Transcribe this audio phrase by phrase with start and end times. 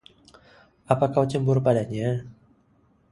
[0.93, 2.09] Apa kau cemburu padanya?